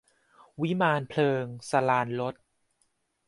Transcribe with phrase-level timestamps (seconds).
[0.61, 2.35] วิมานเพลิง- สราญรส